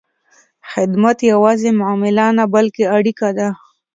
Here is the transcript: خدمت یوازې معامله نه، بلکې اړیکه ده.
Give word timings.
خدمت 0.71 1.17
یوازې 1.31 1.69
معامله 1.79 2.25
نه، 2.37 2.45
بلکې 2.53 2.83
اړیکه 2.97 3.29
ده. 3.37 3.49